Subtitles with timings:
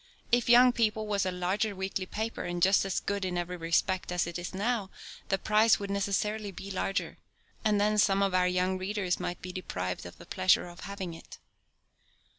[0.31, 4.11] If Young People was a larger weekly paper, and just as good in every respect
[4.11, 4.89] as it is now,
[5.29, 7.19] the price would necessarily be larger;
[7.63, 11.13] and then some of our young readers might be deprived of the pleasure of having
[11.13, 11.37] it.